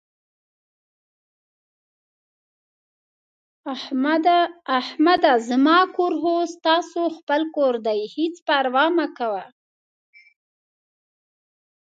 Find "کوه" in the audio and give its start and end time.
9.17-9.43